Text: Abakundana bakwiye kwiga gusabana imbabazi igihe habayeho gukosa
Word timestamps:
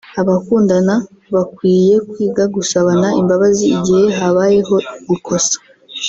Abakundana 0.21 0.95
bakwiye 1.33 1.95
kwiga 2.09 2.43
gusabana 2.55 3.07
imbabazi 3.21 3.65
igihe 3.77 4.05
habayeho 4.17 4.75
gukosa 5.09 5.57